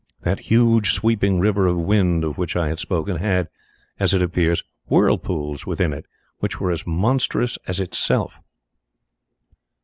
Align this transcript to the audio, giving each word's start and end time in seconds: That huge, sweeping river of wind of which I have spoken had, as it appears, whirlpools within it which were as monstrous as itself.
That 0.23 0.39
huge, 0.49 0.93
sweeping 0.93 1.39
river 1.39 1.67
of 1.67 1.77
wind 1.77 2.23
of 2.23 2.35
which 2.35 2.55
I 2.55 2.69
have 2.69 2.79
spoken 2.79 3.17
had, 3.17 3.49
as 3.99 4.15
it 4.15 4.21
appears, 4.23 4.63
whirlpools 4.87 5.67
within 5.67 5.93
it 5.93 6.07
which 6.39 6.59
were 6.59 6.71
as 6.71 6.87
monstrous 6.87 7.59
as 7.67 7.79
itself. 7.79 8.41